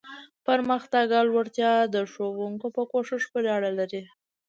پرمختګ 0.47 1.07
او 1.19 1.25
لوړتیا 1.31 1.71
د 1.95 1.95
ښوونکو 2.11 2.67
په 2.75 2.81
کوښښ 2.91 3.23
پورې 3.31 3.49
اړه 3.57 3.71
لري. 3.79 4.03